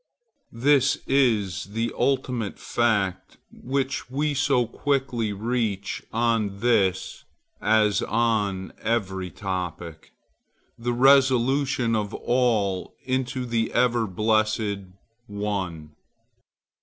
[0.55, 7.23] This is the ultimate fact which we so quickly reach on this,
[7.61, 10.11] as on every topic,
[10.75, 14.85] the resolution of all into the ever blessed
[15.27, 15.91] ONE.